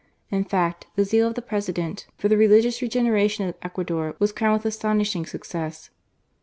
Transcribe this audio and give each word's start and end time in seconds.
In 0.31 0.43
fact, 0.43 0.87
the 0.95 1.05
zeal 1.05 1.27
of 1.27 1.35
the 1.35 1.43
President 1.43 2.07
for 2.17 2.27
the 2.27 2.35
religious 2.35 2.81
regeneration 2.81 3.47
of 3.47 3.53
Ecuador 3.61 4.15
was 4.17 4.31
crowned 4.31 4.53
with 4.53 4.65
astonishing 4.65 5.27
success. 5.27 5.91